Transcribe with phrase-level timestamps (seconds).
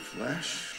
[0.00, 0.71] flesh